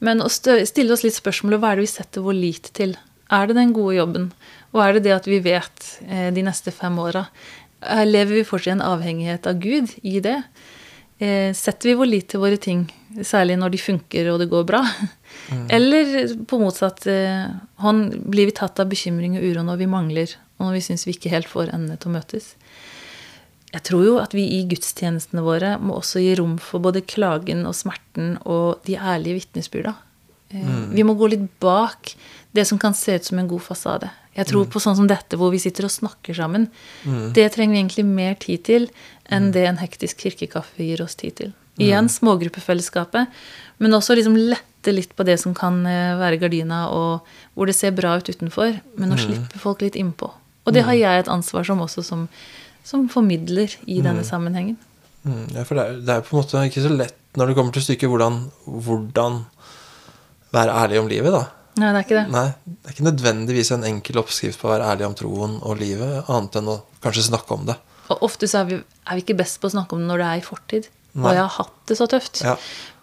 [0.00, 2.96] Men å stille oss litt spørsmålet hva er det vi setter vår lit til?
[3.30, 4.30] Er det den gode jobben?
[4.72, 7.26] Og er det det at vi vet eh, de neste fem åra?
[8.06, 10.38] Lever vi fortsatt i en avhengighet av Gud i det?
[11.20, 12.86] Eh, setter vi vår lit til våre ting
[13.26, 14.84] Særlig når de funker og det går bra.
[15.76, 17.48] Eller på motsatt eh,
[17.82, 21.06] hånd blir vi tatt av bekymring og uro når vi mangler, og når vi syns
[21.08, 22.52] vi ikke helt får endene til å møtes.
[23.70, 27.62] Jeg tror jo at vi i gudstjenestene våre må også gi rom for både klagen
[27.68, 29.94] og smerten og de ærlige vitnesbyrda.
[30.50, 30.90] Mm.
[30.96, 32.12] Vi må gå litt bak
[32.56, 34.10] det som kan se ut som en god fasade.
[34.34, 36.68] Jeg tror på sånn som dette, hvor vi sitter og snakker sammen.
[37.34, 38.88] Det trenger vi egentlig mer tid til
[39.30, 41.54] enn det en hektisk kirkekaffe gir oss tid til.
[41.80, 43.30] Igjen smågruppefellesskapet,
[43.80, 47.76] men også liksom lette litt på det som kan eh, være gardina, og hvor det
[47.78, 50.28] ser bra ut utenfor, men å slippe folk litt innpå.
[50.70, 52.26] Og det har jeg et ansvar som også som,
[52.86, 54.78] som formidler i denne sammenhengen.
[55.26, 57.56] Mm, ja, for det er, det er på en måte ikke så lett når det
[57.58, 59.42] kommer til stykket hvordan, hvordan
[60.54, 61.44] være ærlig om livet, da.
[61.78, 62.24] Nei, det er ikke det.
[62.34, 65.78] Nei, det er ikke nødvendigvis en enkel oppskrift på å være ærlig om troen og
[65.78, 67.76] livet, annet enn å kanskje snakke om det.
[68.10, 70.22] Og ofte så er vi, er vi ikke best på å snakke om det når
[70.22, 70.88] det er i fortid.
[71.12, 71.22] Nei.
[71.22, 72.42] Og jeg har hatt det så tøft.
[72.46, 72.56] Ja.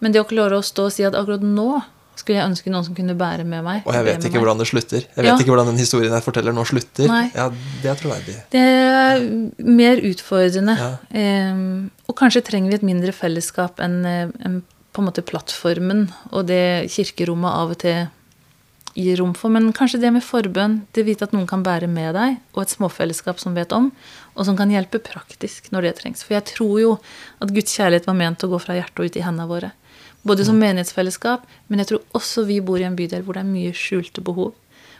[0.04, 1.70] Men det å klare å stå og si at akkurat nå
[2.18, 3.86] skulle jeg ønske noen som kunne bære med meg.
[3.86, 4.42] Og jeg vet ikke meg.
[4.42, 5.00] hvordan det slutter.
[5.04, 5.36] Jeg vet Ja.
[5.38, 7.06] ikke hvordan den historien jeg forteller nå, slutter.
[7.08, 7.30] Nei.
[7.34, 7.48] Ja,
[7.82, 8.36] Det er troverdig.
[8.50, 9.24] Det er
[9.64, 10.76] mer utfordrende.
[10.78, 11.52] Ja.
[11.52, 16.46] Um, og kanskje trenger vi et mindre fellesskap enn en, på en måte plattformen og
[16.46, 18.08] det kirkerommet av og til
[18.98, 19.52] gir rom for.
[19.54, 22.72] Men kanskje det med forbønn, det vite at noen kan bære med deg, og et
[22.72, 23.92] småfellesskap som vet om,
[24.34, 26.24] og som kan hjelpe praktisk når det trengs.
[26.26, 26.94] For jeg tror jo
[27.40, 29.70] at Guds kjærlighet var ment å gå fra hjertet og ut i hendene våre.
[30.26, 33.52] Både som menighetsfellesskap, men jeg tror også vi bor i en bydel hvor det er
[33.52, 34.54] mye skjulte behov.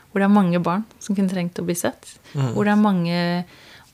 [0.09, 2.15] Hvor det er mange barn som kunne trengt å bli sett.
[2.33, 3.19] Hvor det er mange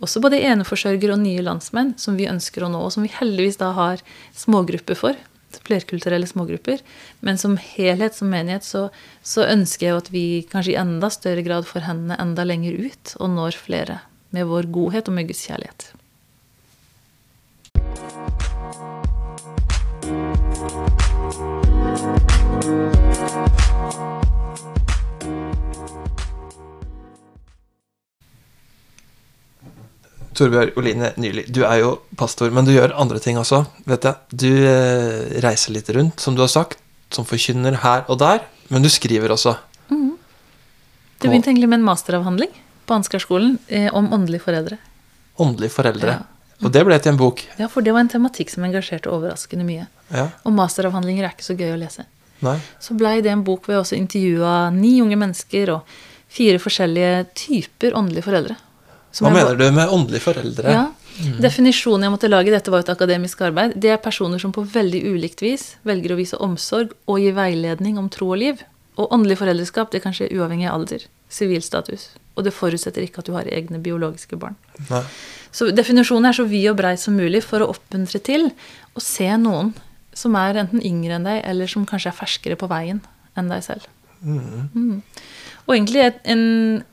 [0.03, 3.59] også både eneforsørgere og nye landsmenn som vi ønsker å nå, og som vi heldigvis
[3.61, 4.03] da har
[4.35, 5.19] smågrupper for.
[5.65, 6.81] Flerkulturelle smågrupper.
[7.23, 8.89] Men som helhet, som menighet, så,
[9.23, 12.75] så ønsker jeg jo at vi kanskje i enda større grad får hendene enda lenger
[12.75, 14.01] ut og når flere
[14.35, 15.93] med vår godhet og med Guds kjærlighet.
[30.35, 34.15] Torbjørg Oline Nyli, du er jo pastor, men du gjør andre ting også, vet jeg.
[34.33, 36.81] Du eh, reiser litt rundt, som du har sagt,
[37.13, 38.41] som forkynner her og der,
[38.73, 39.53] men du skriver også.
[39.89, 42.51] Du begynte egentlig med en masteravhandling
[42.85, 44.81] på Ansgarskolen eh, om åndelige foreldre.
[45.37, 46.17] Åndelige foreldre.
[46.17, 46.65] Ja.
[46.65, 47.45] Og det ble til en bok.
[47.59, 49.87] Ja, for det var en tematikk som engasjerte overraskende mye.
[50.09, 52.05] Ja, Og masteravhandlinger er ikke så gøy å lese.
[52.43, 52.57] Nei.
[52.83, 55.95] Så blei det en bok hvor jeg også intervjua ni unge mennesker og
[56.35, 58.57] fire forskjellige typer åndelige foreldre.
[59.15, 60.71] Hva mener du med åndelige foreldre?
[60.75, 60.85] Ja.
[61.39, 64.99] Definisjonen jeg måtte lage, dette var et akademisk arbeid, det er personer som på veldig
[65.13, 68.65] ulikt vis velger å vise omsorg og gi veiledning om tro og liv.
[68.99, 72.09] Og åndelig foreldreskap det kan skje uavhengig av alder, sivilstatus.
[72.35, 74.55] Og det forutsetter ikke at du har egne biologiske barn.
[74.89, 75.03] Nei.
[75.55, 78.49] Så definisjonen er så vid og brei som mulig for å oppmuntre til
[78.95, 79.71] å se noen
[80.15, 83.01] som er enten yngre enn deg, eller som kanskje er ferskere på veien
[83.35, 83.87] enn deg selv.
[84.25, 85.01] Mm.
[85.65, 86.45] Og egentlig et, en,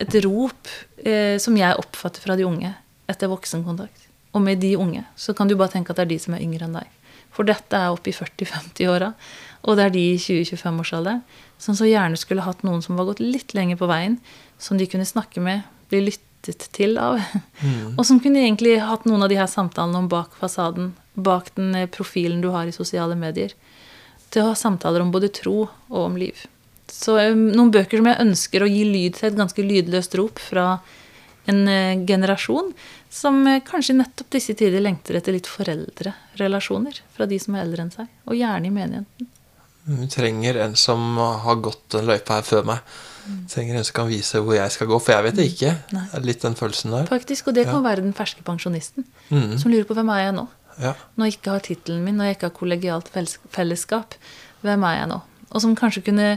[0.02, 0.70] et rop
[1.04, 2.72] eh, som jeg oppfatter fra de unge
[3.10, 4.08] etter voksenkontakt.
[4.32, 6.44] Og med de unge så kan du bare tenke at det er de som er
[6.44, 6.98] yngre enn deg.
[7.32, 9.12] For dette er oppe i 40-50-åra,
[9.62, 11.22] og det er de i 20-25-årsalderen
[11.62, 14.18] som så gjerne skulle hatt noen som var gått litt lenger på veien,
[14.60, 16.02] som de kunne snakke med, bli
[16.48, 17.20] lyttet til av.
[17.96, 21.74] Og som kunne egentlig hatt noen av de her samtalene om bak fasaden, bak den
[21.76, 23.54] eh, profilen du har i sosiale medier.
[24.32, 26.46] Til å ha samtaler om både tro og om liv.
[26.90, 30.42] Så eh, noen bøker som jeg ønsker å gi lyd til, et ganske lydløst rop
[30.42, 30.66] fra
[31.50, 32.72] en eh, generasjon
[33.12, 37.92] som kanskje nettopp disse tider lengter etter litt foreldrerelasjoner fra de som er eldre enn
[37.92, 39.32] seg, og gjerne i menigheten.
[39.84, 42.92] Vi trenger en som har gått den løypa her før meg.
[43.52, 45.74] Trenger en som kan vise hvor jeg skal gå, for jeg vet det ikke.
[45.94, 46.04] Nei.
[46.10, 47.06] Det er litt den følelsen der.
[47.10, 49.56] Faktisk, Og det kan være den ferske pensjonisten mm.
[49.62, 50.46] som lurer på hvem er jeg nå?
[50.80, 50.94] Ja.
[51.16, 53.10] Når jeg ikke har tittelen min, når jeg ikke har kollegialt
[53.52, 54.16] fellesskap,
[54.64, 55.20] hvem er jeg nå?
[55.52, 56.28] Og som kanskje kunne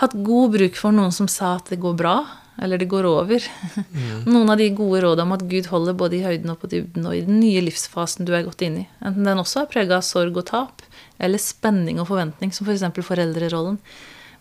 [0.00, 2.16] hatt god bruk for noen som sa at det går bra,
[2.62, 3.46] eller det går over.
[4.30, 7.06] Noen av de gode rådene om at Gud holder både i høyden og på dybden,
[7.08, 8.88] og i den nye livsfasen du er gått inn i.
[9.02, 10.84] Enten den også er prega av sorg og tap,
[11.18, 12.86] eller spenning og forventning, som f.eks.
[12.94, 13.80] For foreldrerollen.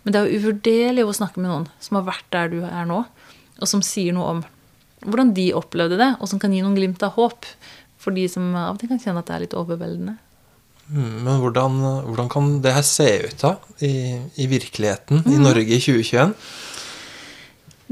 [0.03, 2.89] Men det er jo uvurderlig å snakke med noen som har vært der du er
[2.89, 3.03] nå,
[3.59, 4.43] og som sier noe om
[5.03, 7.47] hvordan de opplevde det, og som kan gi noen glimt av håp
[8.03, 10.17] for de som av og til kan kjenne at det er litt overveldende.
[10.91, 15.77] Mm, Men hvordan, hvordan kan det her se ut da, i, i virkeligheten i Norge
[15.77, 16.35] i 2021?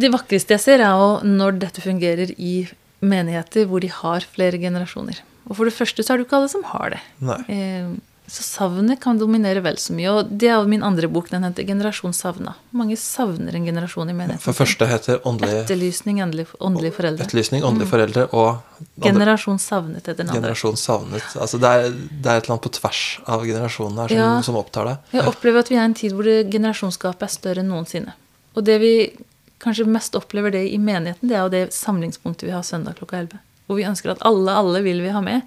[0.01, 2.65] Det vakreste jeg ser, er jo når dette fungerer i
[3.01, 5.19] menigheter hvor de har flere generasjoner.
[5.47, 7.01] Og for det første så er det jo ikke alle som har det.
[7.23, 7.39] Nei.
[7.51, 7.91] Eh,
[8.31, 10.07] Så savnet kan dominere vel så mye.
[10.15, 11.27] Og det er min andre bok.
[11.29, 12.53] Den heter 'Generasjon savna'.
[12.71, 14.39] Mange savner en generasjon i menigheten.
[14.39, 17.25] For første heter åndelig Etterlysning, åndelig, åndelige foreldre.
[17.25, 20.39] etterlysning, åndelige foreldre og andre- Generasjon savnet heter den andre.
[20.41, 21.23] generasjon savnet.
[21.35, 24.41] Altså det, er, det er et eller annet på tvers av generasjonene her som, Ja.
[24.41, 24.97] som opptar deg.
[25.11, 28.13] Jeg opplever at vi er i en tid hvor generasjonsgapet er større enn noensinne.
[28.55, 29.11] Og det vi
[29.59, 33.17] kanskje mest opplever det i menigheten, det er jo det samlingspunktet vi har søndag klokka
[33.19, 33.39] 11.
[33.67, 35.41] Hvor vi ønsker at alle, alle vil vi ha med.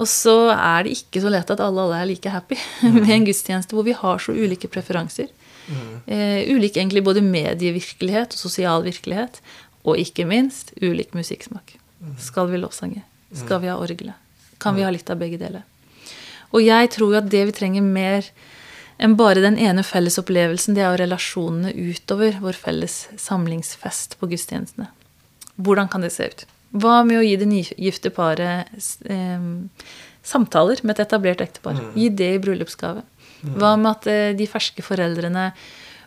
[0.00, 2.58] Og så er det ikke så lett at alle, alle er like happy
[2.96, 5.30] med en gudstjeneste hvor vi har så ulike preferanser.
[6.06, 9.40] Eh, ulik egentlig både medievirkelighet og sosial virkelighet.
[9.84, 11.76] Og ikke minst ulik musikksmak.
[12.20, 13.04] Skal vi lovsange?
[13.34, 14.16] Skal vi ha orgelet?
[14.58, 15.64] Kan vi ha litt av begge deler?
[16.54, 18.26] Og jeg tror jo at det vi trenger mer
[19.02, 24.28] enn bare den ene felles opplevelsen, det er jo relasjonene utover vår felles samlingsfest på
[24.30, 24.86] gudstjenestene.
[25.58, 26.44] Hvordan kan det se ut?
[26.74, 28.70] Hva med å gi det nygifte paret
[29.06, 29.48] eh,
[30.26, 31.78] samtaler med et etablert ektepar?
[31.94, 33.04] Gi det i bryllupsgave.
[33.44, 35.50] Hva med at eh, de ferske foreldrene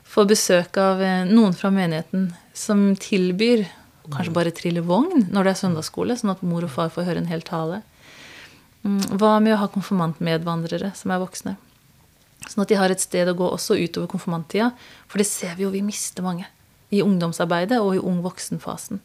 [0.08, 3.68] får besøk av eh, noen fra menigheten som tilbyr
[4.08, 7.24] kanskje bare trille vogn når det er søndagsskole, sånn at mor og far får høre
[7.24, 7.82] en hel tale?
[8.84, 11.58] Mm, Hva med å ha konfirmantmedvandrere som er voksne?
[12.48, 14.72] Sånn at de har et sted å gå også utover konfirmanttida.
[15.12, 16.48] For det ser vi jo vi mister mange.
[16.94, 19.02] I ungdomsarbeidet og i ung voksenfasen.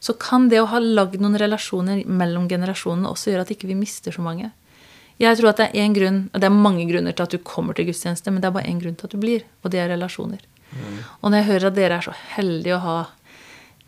[0.00, 3.76] Så kan det å ha lagd noen relasjoner mellom generasjonene også gjøre at ikke vi
[3.76, 4.48] mister så mange.
[5.20, 7.42] Jeg tror at det er en grunn, og det er mange grunner til at du
[7.44, 9.82] kommer til gudstjeneste, men det er bare én grunn til at du blir, og det
[9.82, 10.40] er relasjoner.
[11.20, 12.98] Og når jeg hører at dere er så heldige å ha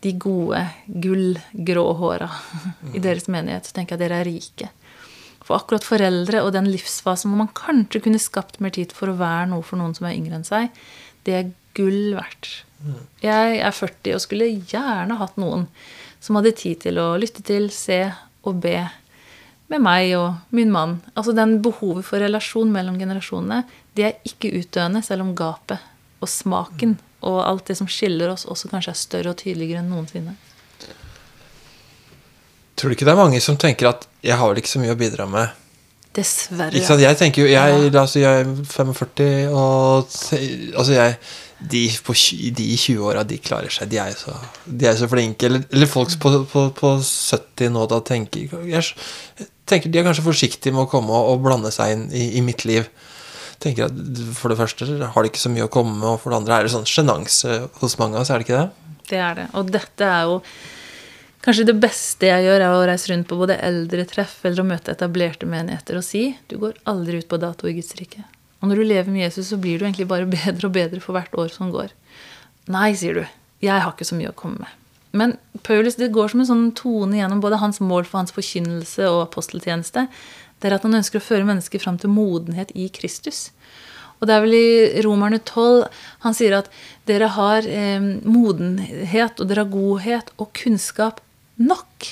[0.03, 2.29] de gode gullgrå håra
[2.92, 4.68] i deres menighet, så tenker jeg at dere er rike.
[5.42, 9.18] For akkurat foreldre og den livsfasen hvor man kanskje kunne skapt mer tid for å
[9.18, 10.75] være noe for noen som er yngre enn seg,
[11.27, 12.64] det er gull verdt.
[13.22, 15.68] Jeg er 40 og skulle gjerne hatt noen
[16.23, 18.05] som hadde tid til å lytte til, se
[18.47, 18.79] og be
[19.73, 20.99] med meg og min mann.
[21.17, 23.63] Altså den behovet for relasjon mellom generasjonene,
[23.97, 25.83] det er ikke utdøende, selv om gapet
[26.23, 29.93] og smaken og alt det som skiller oss, også kanskje er større og tydeligere enn
[29.93, 30.35] noensinne.
[32.79, 34.95] Tror du ikke det er mange som tenker at jeg har vel ikke så mye
[34.95, 35.62] å bidra med?
[36.16, 36.75] Dessverre.
[36.77, 37.01] Ikke sant?
[37.01, 40.11] Jeg tenker jo Jeg, altså, jeg er 45, og
[40.77, 41.16] altså jeg
[41.62, 42.14] de, på,
[42.57, 43.90] de i 20-åra, de klarer seg.
[43.92, 44.35] De er jo så,
[44.66, 45.46] de er så flinke.
[45.46, 50.07] Eller, eller folk på, på, på 70 nå da tenker er jeg tenker De er
[50.09, 52.88] kanskje forsiktige med å komme og, og blande seg inn i, i mitt liv.
[53.62, 56.35] Tenker at For det første har de ikke så mye å komme med, og for
[56.35, 58.96] det andre er det sånn sjenanse hos mange av oss, er det ikke det?
[59.12, 59.48] Det er det.
[59.59, 60.40] Og dette er jo
[61.42, 64.92] Kanskje det beste jeg gjør, er å reise rundt på både eldretreff eller å møte
[64.94, 68.22] etablerte menigheter og si du går aldri ut på dato i Guds rike.
[68.62, 71.18] Og når du lever med Jesus, så blir du egentlig bare bedre og bedre for
[71.18, 71.90] hvert år som går.
[72.70, 73.24] Nei, sier du.
[73.62, 74.78] Jeg har ikke så mye å komme med.
[75.18, 75.35] Men
[75.66, 79.24] Paulus, det går som en sånn tone gjennom både hans mål for hans forkynnelse og
[79.26, 80.07] aposteltjeneste.
[80.62, 83.50] Det er at han ønsker å føre mennesker fram til modenhet i Kristus.
[84.22, 85.90] Og det er vel i Romerne 12
[86.22, 86.70] han sier at
[87.11, 91.18] dere har eh, modenhet, og dere har godhet og kunnskap
[91.61, 92.09] nok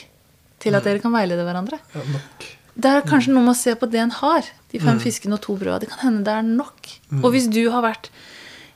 [0.61, 1.79] til at dere kan veilede hverandre.
[1.95, 2.49] Ja, nok.
[2.81, 4.47] Det er kanskje noe med å se på det en har.
[4.73, 5.83] De fem fiskene og to brød.
[5.83, 6.93] Det kan hende det er nok.
[7.21, 8.11] Og hvis du har vært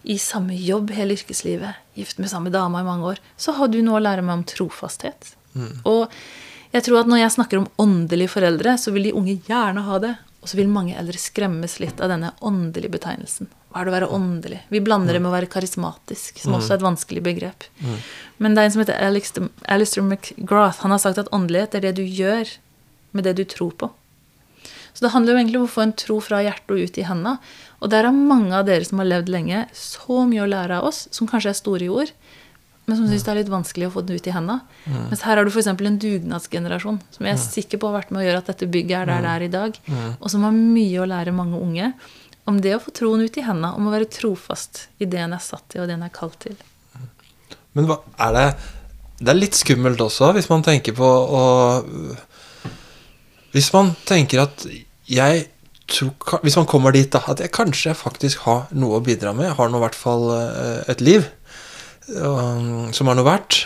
[0.04, 3.78] i samme jobb hele yrkeslivet, gift med samme dama i mange år, så har du
[3.84, 5.32] noe å lære meg om trofasthet.
[5.88, 6.12] Og
[6.74, 10.00] jeg tror at når jeg snakker om åndelige foreldre, så vil de unge gjerne ha
[10.02, 10.16] det.
[10.42, 13.48] Og så vil mange eldre skremmes litt av denne åndelige betegnelsen.
[13.74, 14.60] Hva er det å være åndelig?
[14.70, 17.66] Vi blander det med å være karismatisk, som også er et vanskelig begrep.
[18.38, 20.84] Men det er en som heter Alistair Alistair McGrath.
[20.86, 22.52] Han har sagt at åndelighet er det du gjør
[23.18, 23.90] med det du tror på.
[24.94, 27.08] Så det handler jo egentlig om å få en tro fra hjertet og ut i
[27.08, 27.36] henda.
[27.82, 30.86] Og der har mange av dere som har levd lenge, så mye å lære av
[30.86, 32.12] oss, som kanskje er store i ord,
[32.86, 34.58] men som syns det er litt vanskelig å få den ut i henda.
[35.08, 35.66] Mens her har du f.eks.
[35.72, 38.98] en dugnadsgenerasjon som jeg er sikker på har vært med å gjøre at dette bygget
[39.00, 39.78] er der det er i dag,
[40.20, 41.94] og som har mye å lære mange unge
[42.48, 45.36] om det å få troen ut i henda, om å være trofast i det en
[45.36, 46.56] er satt til, og det en er kalt til.
[47.74, 48.48] Men hva er det
[49.18, 51.42] Det er litt skummelt også, hvis man tenker på å
[53.54, 54.66] Hvis man tenker at
[55.10, 55.46] jeg
[55.90, 59.48] tror, Hvis man kommer dit, da, at jeg kanskje faktisk har noe å bidra med,
[59.50, 61.26] jeg har nå i hvert fall eh, et liv
[62.08, 63.58] um, som er noe verdt.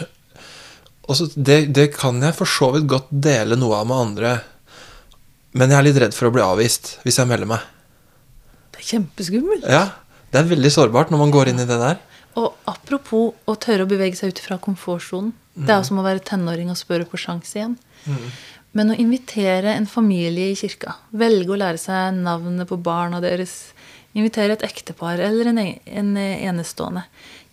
[1.08, 4.32] Og så det, det kan jeg for så vidt godt dele noe av med andre,
[5.56, 7.77] men jeg er litt redd for å bli avvist hvis jeg melder meg.
[8.78, 9.66] Det er kjempeskummelt.
[9.68, 9.88] Ja,
[10.28, 12.00] Det er veldig sårbart når man går inn i det der.
[12.36, 15.32] Og apropos å tørre å bevege seg ut fra komfortsonen.
[15.58, 17.78] Det er som å være tenåring og spørre på sjanse igjen.
[18.76, 23.72] Men å invitere en familie i kirka, velge å lære seg navnet på barna deres,
[24.14, 27.06] invitere et ektepar eller en, en enestående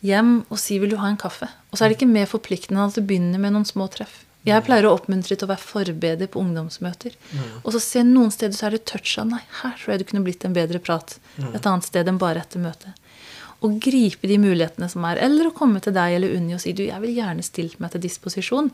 [0.05, 1.49] hjem og si 'vil du ha en kaffe'?
[1.71, 4.24] Og så er det ikke mer forpliktende enn at du begynner med noen små treff.
[4.45, 7.15] Jeg pleier å oppmuntre til å være forbereder på ungdomsmøter.
[7.63, 10.09] Og så se noen steder så er det touch av Nei, her tror jeg det
[10.11, 11.17] kunne blitt en bedre prat.
[11.53, 12.93] Et annet sted enn bare etter møtet.
[13.65, 15.17] Og gripe de mulighetene som er.
[15.25, 17.93] Eller å komme til deg eller Unni og si du, jeg vil gjerne stilt meg
[17.95, 18.67] til disposisjon.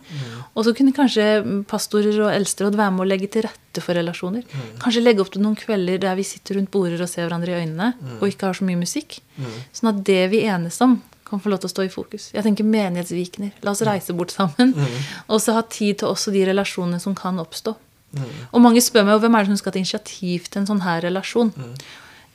[0.58, 1.28] Og så kunne kanskje
[1.70, 4.44] pastorer og eldsteråd være med å legge til rette for relasjoner.
[4.82, 7.62] Kanskje legge opp til noen kvelder der vi sitter rundt border og ser hverandre i
[7.64, 9.22] øynene, og ikke har så mye musikk.
[9.72, 10.98] Sånn at det vi enes om,
[11.32, 12.30] kan få lov til å stå i fokus.
[12.36, 13.56] Jeg tenker menighetsvikener.
[13.66, 14.76] La oss reise bort sammen.
[15.28, 17.74] Og så ha tid til også de relasjonene som kan oppstå.
[18.52, 21.04] Og mange spør meg hvem er det som skal ta initiativ til en sånn her
[21.08, 21.54] relasjon.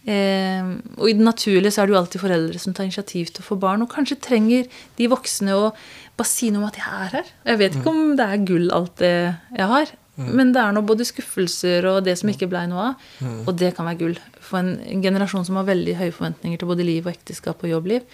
[0.06, 3.42] Eh, og i det naturlige så er det jo alltid foreldre som tar initiativ til
[3.42, 5.72] å få barn, og kanskje trenger de voksne å
[6.16, 7.32] bare si noe om at jeg er her.
[7.50, 9.14] Jeg vet ikke om det er gull, alt det
[9.58, 9.94] jeg har.
[10.16, 13.10] Men det er nå både skuffelser og det som ikke blei noe av.
[13.44, 14.14] Og det kan være gull.
[14.40, 17.68] For en, en generasjon som har veldig høye forventninger til både liv og ekteskap og
[17.74, 18.06] jobbliv.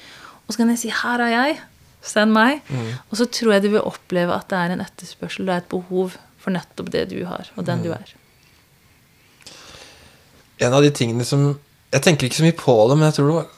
[0.47, 1.61] Og så kan jeg si 'her er jeg',
[2.03, 2.63] send meg.
[3.11, 5.69] Og så tror jeg de vil oppleve at det er en etterspørsel, det er et
[5.71, 8.15] behov for nettopp det du har, og den du er.
[10.63, 11.59] En av de tingene som
[11.93, 13.49] Jeg tenker ikke så mye på det, men jeg tror det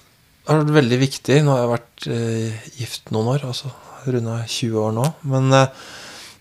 [0.49, 1.37] har vært veldig viktig.
[1.45, 3.71] Nå har jeg vært eh, gift noen år, altså
[4.11, 5.05] runda 20 år nå.
[5.31, 5.85] Men eh,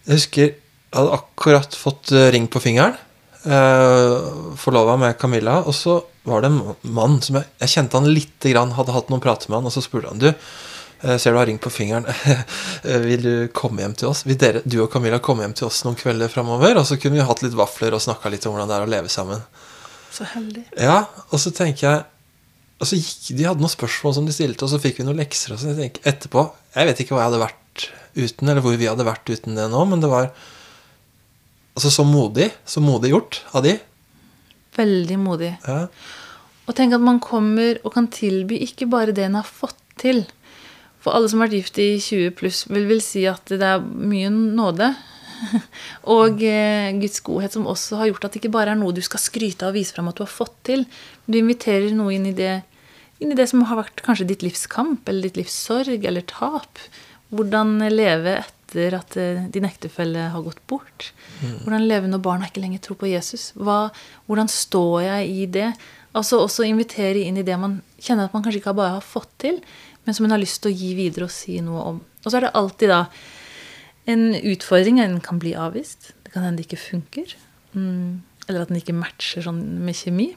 [0.08, 0.56] jeg husker jeg
[0.98, 2.98] hadde akkurat fått eh, ring på fingeren.
[3.44, 5.60] Eh, Forlova med Camilla.
[5.68, 9.10] Og så var det en mann som jeg, jeg kjente han lite grann, hadde hatt
[9.12, 11.72] noen prater med han, og så spurte han du eh, Ser du har ring på
[11.74, 12.08] fingeren.
[12.84, 14.26] Eh, Vil du komme hjem til oss?
[14.28, 16.76] Vil dere, du og Camilla komme hjem til oss noen kvelder framover?
[16.82, 18.90] Og så kunne vi hatt litt vafler og snakka litt om hvordan det er å
[18.92, 19.44] leve sammen.
[20.12, 20.66] Så heldig.
[20.84, 20.98] Ja,
[21.30, 22.02] og så tenker jeg
[22.84, 25.22] Og så gikk de hadde noen spørsmål som de stilte, og så fikk vi noen
[25.22, 25.56] lekser.
[25.56, 26.44] Og så jeg tenker, etterpå
[26.76, 27.88] Jeg vet ikke hva jeg hadde vært
[28.20, 30.28] uten, eller hvor vi hadde vært uten det nå, men det var
[31.76, 32.52] altså så modig.
[32.66, 33.78] Så modig gjort av de.
[34.78, 35.54] Veldig modig.
[35.68, 35.88] Ja.
[36.64, 40.24] Og tenk at man kommer og kan tilby ikke bare det en har fått til.
[41.04, 43.84] For alle som har vært gift i 20 pluss, vil, vil si at det er
[43.84, 44.94] mye nåde.
[46.16, 49.02] Og eh, Guds godhet som også har gjort at det ikke bare er noe du
[49.04, 50.86] skal skryte av og vise fram at du har fått til.
[51.28, 52.62] Du inviterer noe inn i det,
[53.20, 56.24] inn i det som har vært kanskje ditt livs kamp, eller ditt livs sorg eller
[56.32, 56.80] tap.
[57.36, 58.63] Hvordan leve etter
[58.98, 61.12] at eh, din ektefelle har gått bort.
[61.64, 63.52] Hvordan leve når barna ikke lenger tror på Jesus.
[63.56, 63.92] Hva,
[64.28, 65.70] hvordan står jeg i det?
[66.14, 69.32] Altså også invitere inn i det man kjenner at man kanskje ikke bare har fått
[69.42, 69.62] til,
[70.04, 72.04] men som man har lyst til å gi videre og si noe om.
[72.24, 73.02] Og så er det alltid da
[74.14, 75.00] en utfordring.
[75.02, 76.12] Den kan bli avvist.
[76.24, 77.36] Det kan hende det ikke funker.
[77.74, 78.22] Mm.
[78.48, 80.34] Eller at den ikke matcher sånn med kjemi.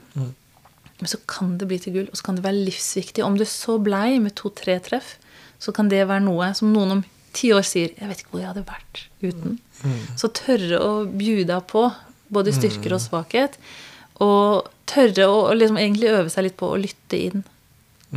[0.96, 3.24] Men så kan det bli til gull, og så kan det være livsviktig.
[3.24, 5.16] Om det så blei med to-tre treff,
[5.60, 7.02] så kan det være noe som noen om
[7.36, 9.58] ti år sier 'Jeg vet ikke hvor jeg hadde vært uten'.
[10.16, 11.92] Så tørre å bjuda på
[12.32, 13.58] både styrker og svakhet.
[14.24, 17.44] Og tørre å liksom egentlig øve seg litt på å lytte inn.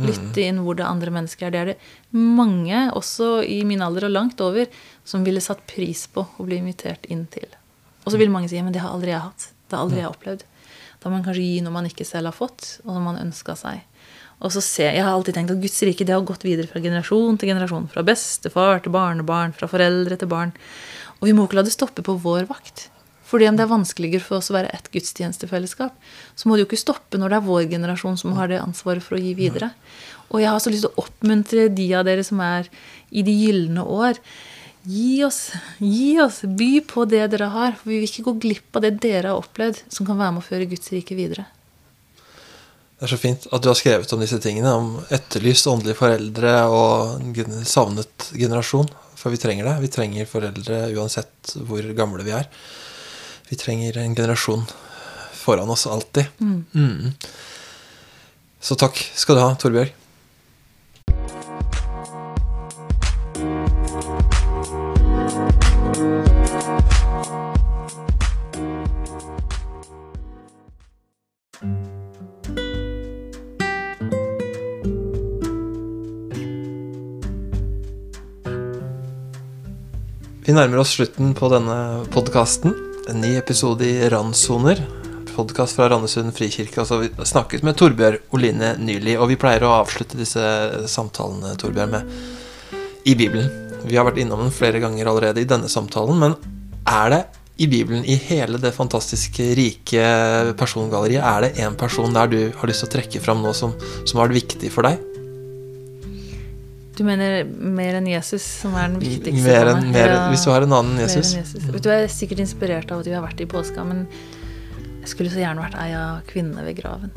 [0.00, 1.50] Lytte inn hvor det andre mennesker er.
[1.50, 1.78] Det er det
[2.16, 4.70] mange, også i min alder og langt over,
[5.04, 7.48] som ville satt pris på å bli invitert inn til.
[8.06, 9.50] Og så vil mange si men det har aldri jeg hatt.
[9.68, 10.46] Det har aldri jeg opplevd.
[11.00, 13.56] Da må man kanskje gi noe man ikke selv har fått, og som man ønska
[13.58, 13.84] seg.
[14.40, 16.80] Og så ser, Jeg har alltid tenkt at Guds rike det har gått videre fra
[16.80, 17.90] generasjon til generasjon.
[17.92, 20.54] Fra bestefar til barnebarn, fra foreldre til barn.
[21.20, 22.88] Og vi må ikke la det stoppe på vår vakt.
[23.30, 25.92] Fordi om det er vanskeligere for oss å være et gudstjenestefellesskap,
[26.34, 29.04] så må det jo ikke stoppe når det er vår generasjon som har det ansvaret
[29.04, 29.70] for å gi videre.
[30.32, 32.66] Og jeg har så lyst til å oppmuntre de av dere som er
[33.10, 34.18] i de gylne år.
[34.88, 37.78] Gi oss, gi oss, by på det dere har.
[37.78, 40.42] For vi vil ikke gå glipp av det dere har opplevd, som kan være med
[40.42, 41.46] å føre Guds rike videre.
[43.00, 44.74] Det er så fint at du har skrevet om disse tingene.
[44.76, 48.90] Om etterlyst åndelige foreldre og en savnet generasjon.
[49.16, 49.78] For vi trenger det.
[49.86, 52.50] Vi trenger foreldre uansett hvor gamle vi er.
[53.48, 54.66] Vi trenger en generasjon
[55.32, 56.28] foran oss alltid.
[56.44, 57.16] Mm.
[58.60, 59.96] Så takk skal du ha, Torbjørg.
[80.50, 81.74] Vi nærmer oss slutten på denne
[82.10, 82.72] podkasten.
[83.06, 84.80] En ny episode i Randsoner.
[85.36, 86.80] Podkast fra Randesund frikirke.
[86.82, 90.42] Altså, vi snakket med Torbjørn Oline nylig, og vi pleier å avslutte disse
[90.90, 93.46] samtalene Torbjørn, med i Bibelen.
[93.84, 96.34] Vi har vært innom den flere ganger allerede i denne samtalen, men
[96.82, 97.20] er det
[97.62, 100.02] i Bibelen, i hele det fantastiske, rike
[100.58, 103.78] persongalleriet, er det én person der du har lyst til å trekke fram nå som,
[104.02, 104.98] har vært viktig for deg?
[107.00, 109.46] Du mener mer enn Jesus, som er den viktigste?
[109.46, 111.30] Mer enn, mer, Ja, hvis du har en annen Jesus.
[111.32, 111.62] enn Jesus.
[111.72, 114.02] Du, er sikkert inspirert av at vi har vært i påska, men
[115.00, 117.08] jeg skulle så gjerne vært ei av kvinnene ved graven.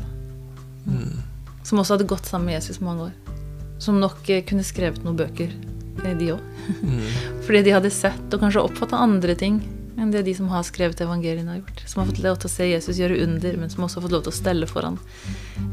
[0.87, 1.19] Mm.
[1.67, 3.35] Som også hadde gått sammen med Jesus mange år.
[3.83, 6.47] Som nok eh, kunne skrevet noen bøker eh, de òg.
[7.43, 9.59] Fordi de hadde sett og kanskje oppfatta andre ting
[9.97, 11.83] enn det de som har skrevet evangeliene, har gjort.
[11.89, 14.15] Som har fått lov til å se Jesus gjøre under, men som også har fått
[14.15, 14.99] lov til å stelle foran.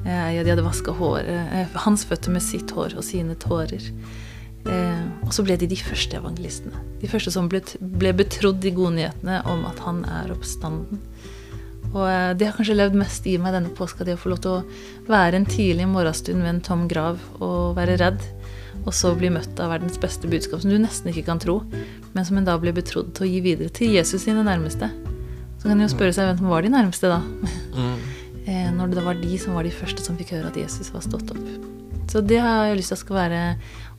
[0.04, 3.90] Eh, de hadde vaska eh, hans føtter med sitt hår og sine tårer.
[4.68, 6.84] Eh, og så ble de de første evangelistene.
[7.00, 11.00] De første som ble, ble betrodd de gode nyhetene om at han er oppstanden.
[11.90, 14.42] Og eh, det har kanskje levd mest i meg denne påska, det å få lov
[14.44, 18.20] til å være en tidlig morgenstund ved en tom grav og være redd.
[18.86, 21.60] Og så bli møtt av verdens beste budskap, som du nesten ikke kan tro,
[22.14, 24.88] men som en da blir betrodd til å gi videre til Jesus sine nærmeste.
[25.60, 27.20] Så kan en jo spørre seg hvem som var de nærmeste, da.
[27.76, 28.00] Mm.
[28.80, 31.30] Når det var de som var de første som fikk høre at Jesus var stått
[31.34, 31.44] opp.
[32.10, 33.42] Så det har jeg lyst til at skal være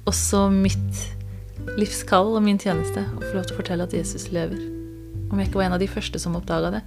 [0.09, 1.03] også mitt
[1.77, 3.05] livskall og min tjeneste.
[3.05, 4.59] Å få lov til å fortelle at Jesus lever.
[5.31, 6.81] Om jeg ikke var en av de første som oppdaga det,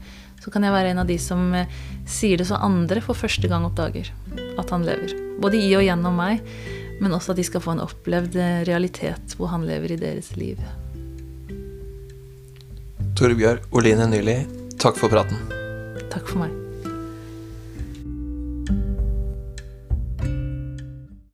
[0.45, 1.71] så kan jeg være en av de som eh,
[2.05, 4.11] sier det så andre for første gang oppdager
[4.61, 5.15] at han lever.
[5.41, 6.43] Både i og gjennom meg,
[7.01, 10.35] men også at de skal få en opplevd eh, realitet hvor han lever i deres
[10.41, 10.61] liv.
[13.15, 14.41] Torbjørg Oline Nyli,
[14.83, 15.39] takk for praten.
[16.11, 16.64] Takk for meg.